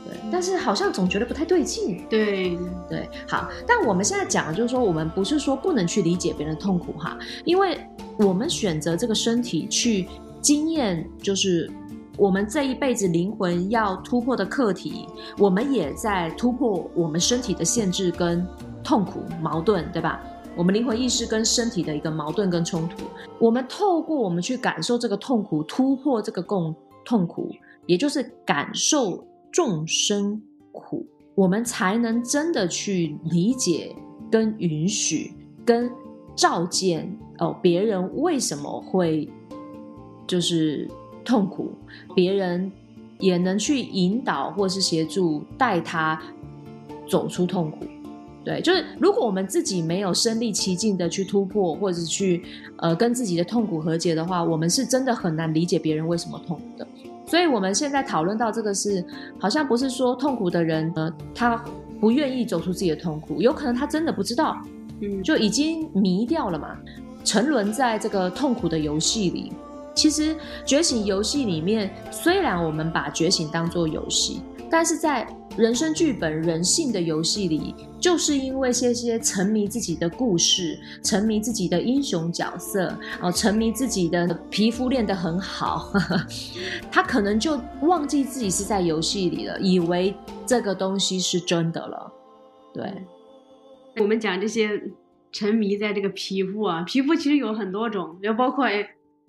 [0.06, 2.04] 对，但是好像总觉得不太对劲。
[2.10, 2.58] 对
[2.90, 7.80] 对，好，但我们现在讲的就是说，我们不是说不能去理解别人的痛苦哈，因为
[8.18, 10.06] 我们选择这个身体去
[10.42, 11.72] 经验，就是
[12.18, 18.46] 我们这一辈子灵魂要突破的课题，我们也在突破我们身体的限制跟
[18.84, 20.22] 痛苦矛盾，对吧？
[20.56, 23.06] 我们灵魂意识跟身体的一个矛盾跟冲突，
[23.40, 27.50] 我们透过我们去感受这个痛苦，突破这个共痛苦，
[27.86, 29.26] 也就是感受。
[29.52, 30.42] 众生
[30.74, 33.96] 苦，我们才能真的去理解、
[34.30, 35.34] 跟允许、
[35.66, 35.90] 跟
[36.36, 39.32] 照见哦，别人为什么会
[40.28, 40.92] 就是
[41.26, 41.74] 痛苦，
[42.16, 42.72] 别人
[43.20, 46.22] 也能去引导或是协助带他
[47.10, 47.80] 走出痛苦。
[48.44, 52.44] 对，就是如果我们自己没有身历其境的去突破，或者去
[52.78, 56.88] 呃跟自己的痛苦和解的话，我们是真的很难理解别人为什么痛苦的。
[57.26, 59.04] 所以，我们现在讨论到这个是，
[59.40, 61.58] 好像不是说痛苦的人，呃，他
[62.00, 64.62] 不愿意走出自己的痛苦，有可能他真的不知道，
[65.02, 66.78] 嗯，就已经迷掉了嘛，
[67.24, 69.52] 沉沦在这个痛苦的游戏里。
[69.96, 75.26] 其实，觉醒游戏里面，虽然我们把觉醒当做游戏，但是在
[75.58, 85.94] 人生剧本、人性的游戏里，就是因为些些沉迷自己的故事，沉迷自己的英雄角色，哦，沉迷自己的皮肤练得很好，
[86.92, 90.14] 他可能就忘记自己是在游戏里了，以为
[90.46, 92.12] 这个东西是真的了。
[92.74, 92.94] 对，
[94.02, 94.70] 我们讲这些
[95.32, 98.66] 沉迷在这个皮肤啊，皮肤其实有很多种，就包括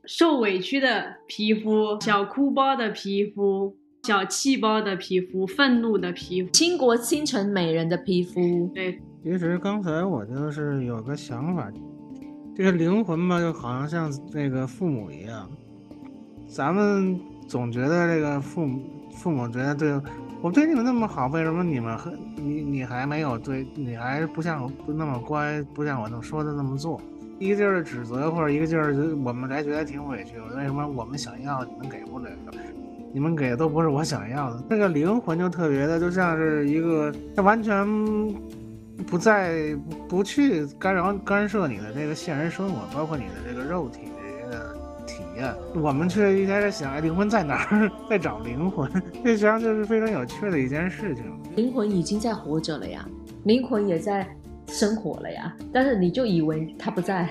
[0.06, 3.76] 受委屈的皮肤，小哭包的皮肤。
[4.02, 8.70] 小气包的皮肤，愤怒的皮肤，倾国倾城美人的皮肤。
[8.72, 11.68] 对，其实刚才我就是有个想法，
[12.54, 15.50] 这个灵魂吧，就好像像那个父母一样，
[16.46, 20.00] 咱们总觉得这个父母父母觉得对
[20.40, 21.98] 我对你们那么好，为什么你们
[22.36, 27.00] 你你还没有对你还不像不那么乖，不像我那么说的那么做，
[27.38, 28.94] 一个劲儿指责或者一个劲儿
[29.24, 32.28] 我们还觉得挺委屈，为什么我们想要你们给不了？
[33.12, 37.86] 你们给的都不是我想要的，那个灵魂就特别的，就像是一个，它完全
[39.06, 39.74] 不在
[40.08, 45.54] 不去干扰干涉你的这个现实生活，包括你的这个肉体的这个体验。
[45.74, 47.90] 我们却一开始想，哎，灵魂在哪儿？
[48.10, 48.90] 在找灵魂，
[49.24, 51.24] 这实际上就是非常有趣的一件事情。
[51.54, 53.06] 灵魂已经在活着了呀，
[53.44, 54.26] 灵魂也在
[54.66, 57.28] 生活了呀，但是你就以为他不在。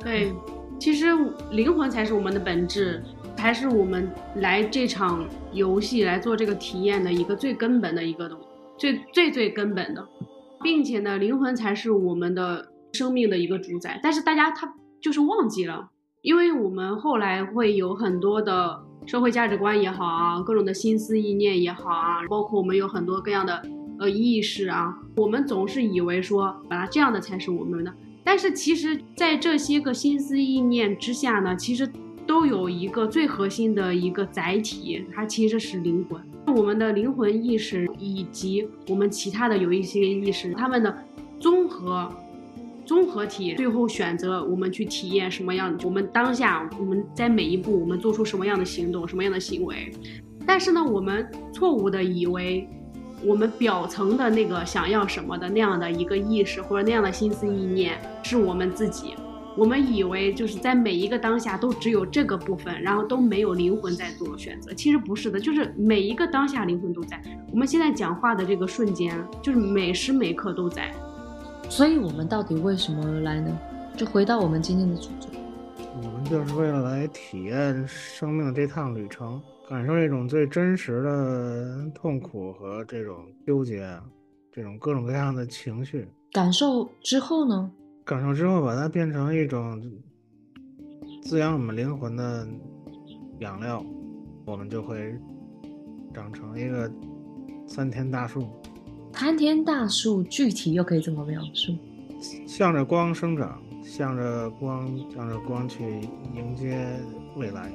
[0.00, 0.32] 对，
[0.78, 1.06] 其实
[1.50, 3.02] 灵魂才是我们的本质。
[3.38, 8.36] 才是我们来这场游戏来做这个体验的一个最根本的一个东，
[8.78, 10.04] 最最最根本的，
[10.62, 14.00] 并且呢，灵魂才是我们的生命的一个主宰。
[14.02, 15.90] 但是大家他就是忘记了，
[16.22, 23.62] 因为我们后来会有很多的社会价值观也好啊，各种的心思意念也好啊，包括我们有很多各样的
[23.98, 27.92] 呃意识啊，我们总是以为说啊这样的才是我们的，
[28.24, 31.88] 但是其实，在这些个心思意念之下呢，其实。
[32.26, 36.20] 都有一个最核心的一个载体，它其实是灵魂。
[36.48, 40.92] 我们的灵魂意识以及我们其他的有一些意识，他们的
[41.38, 42.12] 综合
[42.84, 45.78] 综合体，最后选择我们去体验什么样。
[45.84, 49.92] 我们当下我们在每一步我们做出什么样的行动，什么样的行为。
[50.44, 52.68] 但是呢，我们错误的以为
[53.26, 59.14] 我们表层的那个想要什么的那样的一个意识或者那样的心思意念是我们自己。
[59.56, 64.72] 我们以为就是在每一个当下都只有这个部分，然后都没有灵魂在做选择。
[64.74, 67.20] 其实不是的，就是每一个当下灵魂都在。
[67.50, 70.92] 我们现在讲话的这个瞬间，就是每时每刻都在。
[71.70, 73.58] 所以，我们到底为什么而来呢？
[73.96, 75.28] 就回到我们今天的主题，
[76.02, 83.84] 我们就是为了来体验生命这趟旅程，感受一种最真实的痛苦和这种纠结，
[84.52, 86.06] 这种各种各样的情绪。
[86.30, 87.70] 感受之后呢？
[88.04, 89.82] 感受之后，把它变成一种
[91.24, 92.46] 滋养我们灵魂的
[93.40, 93.84] 养料，
[94.44, 95.12] 我们就会
[96.14, 96.88] 长成一个
[97.66, 98.46] 参天大树。
[99.12, 101.74] 参天大树具体又可以怎么描述？
[102.46, 106.02] 向着光生长，向着光，向着光去
[106.36, 106.86] 迎接
[107.36, 107.72] 未来。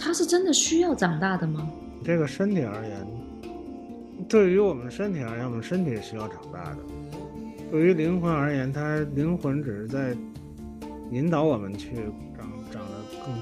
[0.00, 1.68] 它是真的需要长大的吗？
[2.02, 3.06] 这个身体而言，
[4.26, 6.78] 对于我们身体而言，我们身体是需要长大的；
[7.70, 10.16] 对于灵魂而言，它灵魂只是在
[11.10, 11.94] 引导我们去
[12.36, 13.34] 长长得更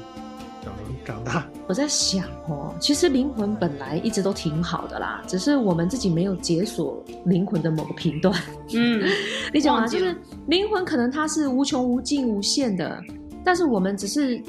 [0.64, 1.46] 长长大。
[1.68, 8.34] 我在想哦，其实灵魂本来一直都挺好的啦，只是我们自己没有解锁灵魂的某个频段。
[8.74, 9.02] 嗯，
[9.54, 10.16] 你讲啊，就是
[10.48, 13.00] 灵魂可能它是无穷无尽无限的，
[13.44, 14.42] 但是我们只是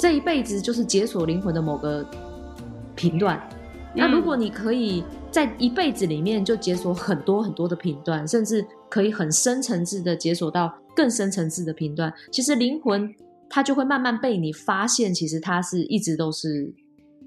[0.00, 2.02] 这一辈子就是解锁灵魂的某个
[2.96, 3.38] 频段。
[3.94, 13.14] 那如果你可以在一辈子里面就解锁很多很多的频段，甚至可以很深层次的解锁到更深层次的频段，其实灵魂
[13.50, 16.72] 它就会慢慢被你发现，其实它是一直都是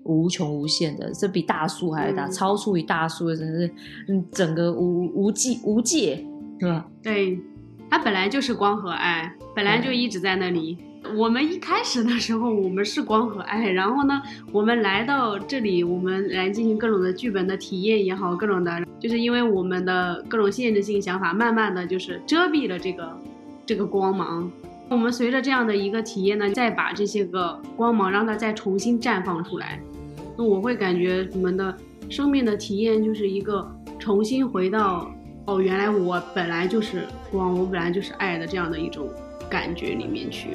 [0.03, 3.73] 无穷无限的，这比大树还大，嗯超出于大树的，真的是
[4.07, 6.25] 嗯整个无无际无界，
[6.57, 6.87] 对吧？
[7.03, 7.39] 对，
[7.91, 10.79] 它本来就是光和爱，本来就一直在那里。
[11.15, 23.21] 我们一开始的时候，我们是光和爱，然后呢，我们来到这里，我们来进行各种的剧本的体验也好，各种的，就是因为我们的各种限制性想法，慢慢的就是遮蔽了这个
[23.65, 24.49] 这个光芒。
[24.89, 29.79] 我们随着这样的一个体验呢，再把这些个光芒让它再重新绽放出来，
[30.37, 31.75] 那我会感觉我们的
[32.09, 35.11] 生命的体验就是一个重新回到
[35.45, 39.09] 哦，原来我本来就是光，我本来就是爱的这样的一种
[39.49, 40.49] 感觉里面去。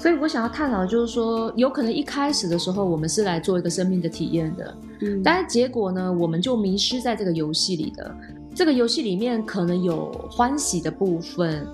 [0.00, 8.14] 嗯，所以我想要探讨的就是说，有可能一开始的时候我们是来做一个生命的体验的，嗯但是结果呢，我们就迷失在这个游戏里的。
[8.52, 11.64] 这个游戏里面可能有欢喜的部分、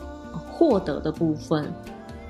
[0.53, 1.73] 获得的部分、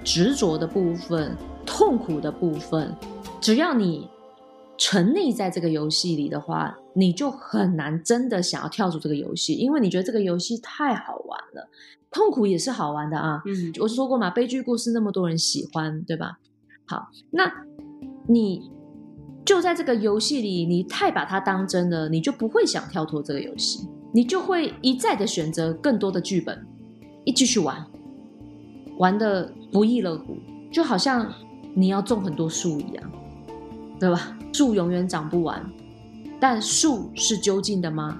[0.04, 2.94] 执着的部分、痛苦的部分。
[3.40, 4.08] 只要你
[4.78, 11.68] 沉溺在这个游戏里的话，你就很难真的想要跳出这个游戏，因为你觉得这个游戏太好玩了。
[12.10, 16.38] 痛苦也是好玩的啊，嗯我说过嘛，悲剧故事那么多人喜欢，对吧？
[16.86, 17.52] 好，那
[18.26, 18.70] 你
[19.44, 26.66] 就在这个游戏里，你太把它当真了，你就不会想跳脱这个游戏，你就会一再的选择更多的剧本，
[27.24, 27.84] 一继续玩，
[28.98, 30.36] 玩的不亦乐乎，
[30.72, 31.30] 就好像
[31.74, 33.12] 你要种很多树一样，
[34.00, 34.35] 对吧？
[34.56, 35.62] 树永远长不完，
[36.40, 38.18] 但树是究竟的吗？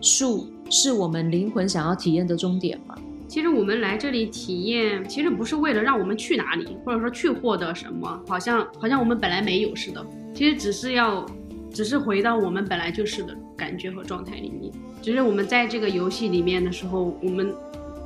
[0.00, 2.94] 树是我们灵魂想要体验的终点吗？
[3.26, 10.06] 其实我们来这里体验，其实不是为了让我们去哪里，或者说去获得什么，好像好像我们本来没有似的。
[10.32, 11.26] 其实只是要，
[11.72, 14.72] 只是回到我们本来就是的感觉和状态里面。
[15.02, 17.52] 只是我们在这个游戏里面的时候，我们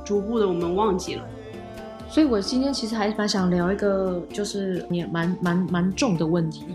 [0.03, 1.23] 逐步的我们忘记了。
[2.09, 6.65] 所以我今天其实还蛮想聊一个，就是也蛮蛮蛮重的问题。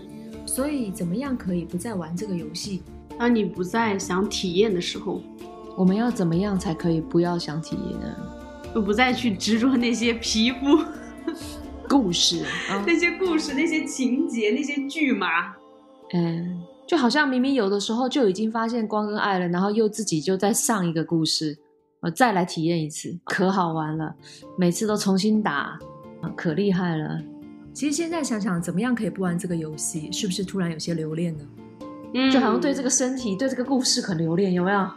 [0.55, 2.81] 所以怎么样可以不再玩这个游戏？
[3.19, 5.21] 当你不再想体验的时候，
[5.75, 8.15] 我们要怎么样才可以不要想体验呢？
[8.73, 10.79] 就不再去执着那些皮肤、
[11.89, 15.27] 故事啊，那些故事、那些情节、那些剧嘛。
[16.13, 21.57] 嗯，就好像明明有的时候就已经发现光跟爱了，然后又自己就再上一个故事，
[21.99, 24.15] 我，再来体验一次，可好玩了，
[24.57, 25.77] 每次都重新打，
[26.21, 27.21] 啊可厉害了。
[27.75, 30.09] 其实现在想想，怎么样可以不玩这个游戏？
[30.09, 31.43] 是不是突然有些留恋呢？
[32.13, 34.89] 嗯就好像对这个身体、对这个故事很留恋，有没有？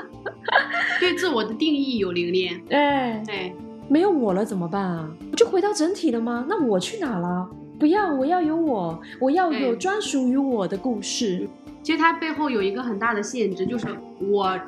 [0.98, 2.58] 对自我的定义有留恋。
[2.70, 3.54] 哎，对，
[3.90, 5.06] 没有我了怎么办啊？
[5.30, 6.46] 不就回到整体了吗？
[6.48, 7.46] 那我去哪了？
[7.78, 11.46] 不要，我要有我，我要有专属于我的故事。
[11.82, 13.86] 其实它背后有一个很大的限制，就是
[14.18, 14.58] 我，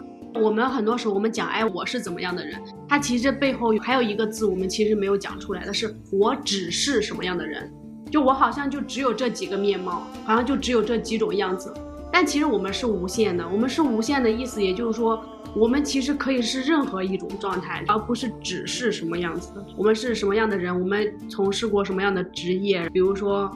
[0.40, 7.72] 我们很多时候我们讲，哎，我是怎么样的人，他其实背后还有一个字，我们其实没有讲出来的是，我只是什么样的人，
[8.10, 11.72] 就我好像就只有这几个面貌，好像就只有这几种样子，
[12.12, 15.24] 但其实我们是无限的，我们是无限的意思，也就是说，
[15.54, 19.64] 我们其实可以是任何一种状态，而不是只是什么样子。
[19.76, 23.50] 我们是什么样的人，我们从事过什么样的职业，比如说。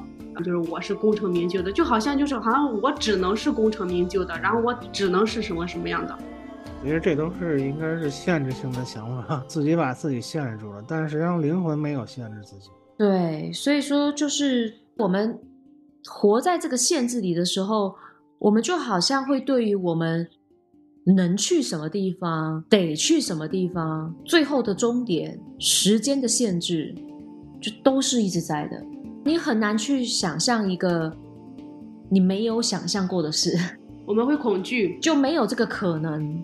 [0.45, 6.17] 就是我是功成名就的，就好像就是好像我只能是功成名就的，然后我只能是什么什么样的。
[6.83, 10.83] 其实这都是应该是限制性的想法， 自己把自己限制住了。
[10.87, 12.71] 但是实际上灵魂没有限制自己。
[12.97, 15.39] 对，所以说就是我们
[16.07, 17.95] 活在这个限制里的时候，
[18.39, 20.27] 我们就好像会对于我们
[21.17, 26.95] 能去什么地方、得去什么地方、最后的终点、时间的限制，
[27.61, 28.83] 就都是一直在的。
[29.25, 31.15] 你很难去想象一个
[32.09, 33.57] 你没有想象过的事，
[34.07, 36.43] 我们会恐惧，就没有这个可能，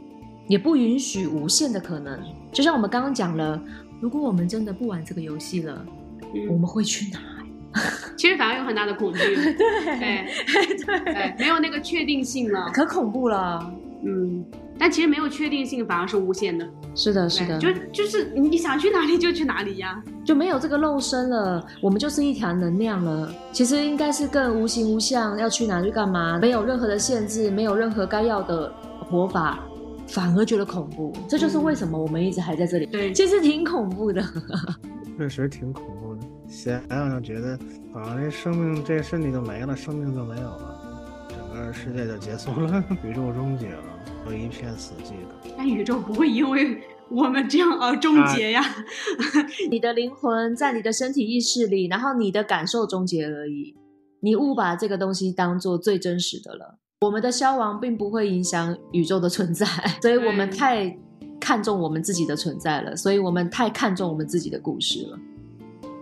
[0.48, 2.18] 也不允许无限的可能。
[2.52, 3.60] 就像我们刚刚讲了，
[4.00, 5.86] 如果我们真的不玩这个游戏了，
[6.34, 6.48] 嗯。
[6.48, 7.18] 我们会去哪？
[8.16, 9.54] 其实反而有很大的恐惧， 对。
[9.54, 10.26] 对。
[11.04, 11.14] 对。
[11.14, 13.72] 对，没有那个确定性了，可恐怖了。
[14.06, 14.44] 嗯，
[14.78, 23.32] 但其实没有确定性反而是无限的，是的，是的，就就是你想去哪里就去哪里呀，就没有这个肉身了，我们就是一条能量了。
[23.50, 28.70] 其实应该是更无形无相，要去哪去干嘛，没有任何的限制，没有任何该要的
[29.08, 29.58] 活法，
[30.06, 31.12] 反而觉得恐怖。
[31.28, 32.86] 这就是为什么我们一直还在这里。
[32.86, 34.22] 对，其实挺恐怖的。
[35.18, 36.22] 确实挺恐怖的。
[36.48, 37.58] 想想就觉得，
[37.92, 43.82] 好像这生命这身体就没了，生命就没有了，整个世界就结束了， 宇宙终结了，
[44.24, 45.54] 都一片死寂的。
[45.56, 46.80] 但宇宙不会因为
[47.10, 48.62] 我们这样而终结呀，
[49.70, 53.74] 你的灵魂在你的身体意识里，然后你的感受终结而已。
[54.20, 56.78] 你误把这个东西当做最真实的了。
[57.04, 59.66] 我们的消亡并不会影响宇宙的存在，
[60.00, 60.96] 所以我们太
[61.38, 65.18] 看重我们自己的存在了，所以我们太看重我们自己的故事了。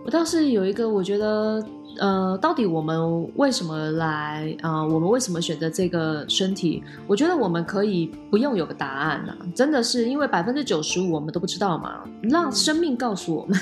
[0.05, 1.65] 我倒是有一个，我觉得，
[1.97, 6.83] 呃，到底我们为什么来啊、呃我们为什么选择这个身体？
[7.07, 13.57] 我觉得我们可以不用有个答案呐、真的是因为百分之九十五我们都不知道嘛，让生命告诉我们。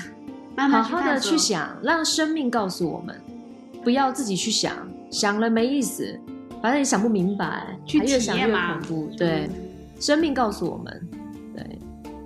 [0.55, 3.15] 慢慢好好的去，想，让生命告诉我们，
[3.83, 4.75] 不要自己去想，
[5.09, 6.19] 想了没意思，
[6.61, 9.09] 反正你想不明白，去越想越恐怖。
[9.17, 9.49] 对，嗯
[9.99, 11.07] 生命告诉我们，
[11.55, 11.79] 对，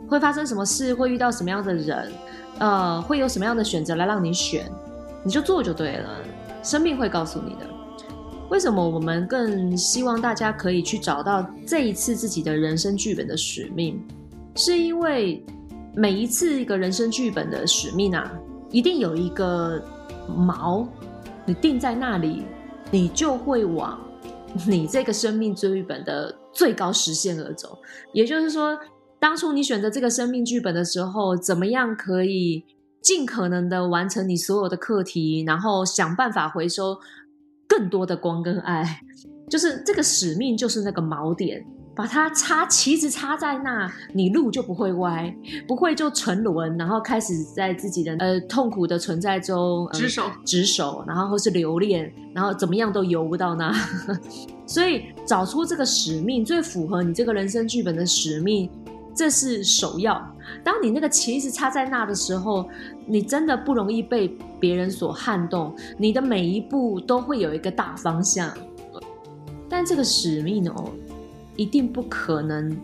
[0.07, 2.11] 会发生什么事，会遇到什么样的人，
[2.59, 4.69] 呃，会有什么样的选择来让你选，
[5.23, 6.09] 你就做就对了，
[6.63, 7.67] 生命会告诉你的。
[8.49, 13.99] 为什么我们更希望大家可以去找到这一次自己的人生剧本的使命？
[14.55, 15.43] 是因为
[15.93, 18.31] 每一次一个人生剧本的使命啊，
[18.69, 19.83] 一定有一个
[20.29, 20.87] 锚，
[21.43, 22.43] 你定在那里，
[22.91, 23.99] 你就会往
[24.67, 27.77] 你这个生命追剧本的最高实现而走。
[28.13, 28.77] 也就是说，
[29.19, 32.63] 当初你选择这个生命剧本的时候，怎么样可以
[33.01, 36.97] 尽可能的完成你所有的课题，然后想办法回收
[37.67, 39.01] 更多的光跟爱，
[39.49, 41.65] 就是这个使命，就是那个锚点。
[41.95, 45.33] 把它插旗子插在那，你路就不会歪，
[45.65, 53.73] 不会就沉沦，然后开始在自己的呃痛苦的存在中、呃、执手执手，然后或是留恋，然后怎么样都游不到那。
[54.67, 58.69] 所以找出这个使命，最符合你这个人生剧本的使命，
[59.15, 60.21] 这是首要。
[60.63, 62.67] 当你那个旗子插在那的时候，
[63.05, 64.27] 你真的不容易被
[64.59, 68.51] 别人所撼动，你的每一步都会有一个大方向。
[69.69, 70.91] 但这个使命哦，
[71.55, 72.75] 一定不可能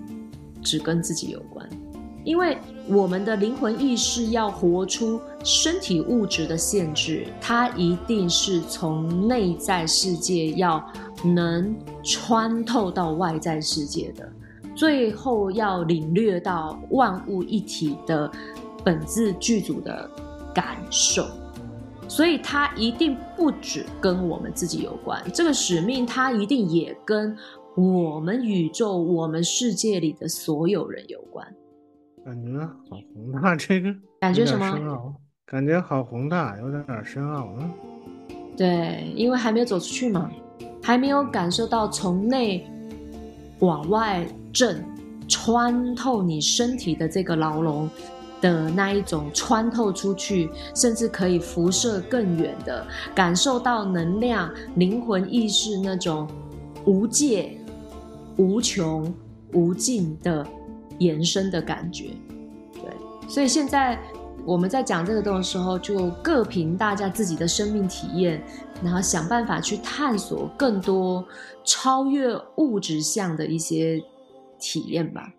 [0.62, 1.68] 只跟自己有关，
[2.24, 2.58] 因为
[2.88, 10.84] 我们的灵魂意识要活出身体物质的限制，它一定是从内在世界要
[11.24, 14.32] 能穿透到外在世界的，
[14.76, 18.32] 最后要领略到万物一体的
[18.84, 20.10] 本质剧组的
[20.54, 21.26] 感受。
[22.08, 27.34] 所以它一定不只跟我们自己有关，这个使命它一定也跟
[27.76, 31.48] 我们宇宙、我们世界里的所有人有关。
[32.26, 35.16] 感觉好宏大，这个感觉什么，
[35.46, 37.72] 感觉好宏大，有点点深奥啊。
[38.58, 40.30] 对，因为还没有走出去嘛，
[40.84, 42.70] 还没有感受到从内
[43.60, 44.84] 往外震、
[45.28, 47.90] 穿透你身体的这个牢笼
[48.42, 56.28] 的那一种穿透出去，甚至可以辐射更远的，感受到能量、灵魂意识那种
[56.86, 57.58] 无界、
[58.38, 59.14] 无穷、
[59.54, 60.46] 无尽的
[61.00, 62.12] 延伸的感觉。
[62.74, 64.00] 对，所以现在
[64.46, 68.44] 我们在讲这个的时候，就各凭大家自己的生命体验，
[68.84, 71.24] 然后想办法去探索更多
[71.64, 74.02] 超越物质相的一些
[74.60, 75.32] 体验吧，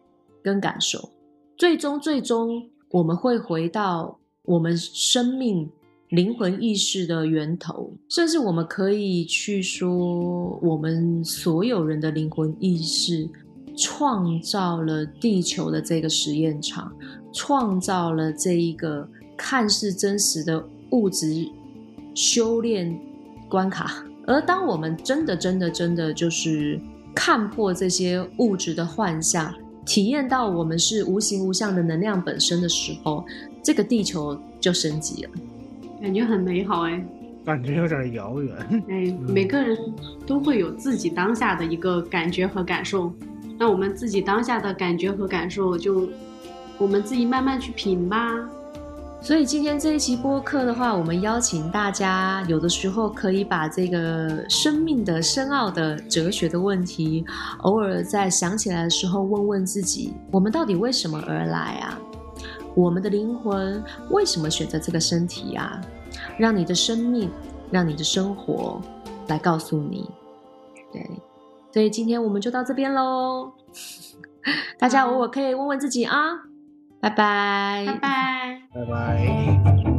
[0.43, 1.11] 跟感受。
[1.57, 5.71] 最终，最终我们会回到我们生命
[6.13, 13.27] 灵魂意识的源头，甚至我们可以去说，我们所有人的灵魂意识
[13.75, 16.93] 创造了地球的这个实验场，
[17.33, 19.09] 创造了这一个
[19.39, 21.49] 看似真实的物质
[22.15, 22.95] 修炼
[23.49, 24.05] 关卡。
[24.27, 26.79] 而当我们真的、真的、真的就是
[27.15, 29.51] 看破这些物质的幻象，
[29.87, 33.25] 体验到我们是无形无相的能量本身的时候，
[33.63, 35.31] 这个地球就升级了。
[36.03, 37.01] 感觉很美好哎
[37.45, 38.57] 感觉有点遥远。
[38.89, 39.77] 哎，每个人
[40.27, 43.13] 都会有自己当下的一个感觉和感受，
[43.59, 46.09] 那我们自己当下的感觉和感受就
[46.79, 48.33] 我们自己慢慢去品吧。
[49.21, 57.25] 所以今天这一期播客的话，我们邀请大家，有的时候可以把这个生命的深奥的哲学的问题，
[57.59, 61.99] 偶尔在想起来的时候，问问自己：我们到底为什么而来啊？
[62.75, 65.81] 我们的灵魂为什么选择这个身体啊？
[66.39, 67.31] 让你的生命，
[67.71, 68.81] 让你的生活
[69.29, 70.09] 来告诉你。
[70.93, 71.11] 对，
[71.73, 73.53] 所以今天我们就到这边喽。
[74.79, 76.17] 大家偶尔可以问问自己啊。
[77.01, 79.92] 拜拜，拜拜，拜拜。